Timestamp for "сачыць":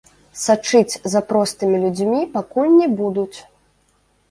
0.43-0.99